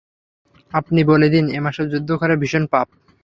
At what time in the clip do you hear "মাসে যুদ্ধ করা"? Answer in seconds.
1.65-2.35